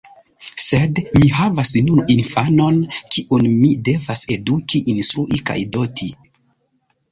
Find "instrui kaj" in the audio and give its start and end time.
4.97-5.61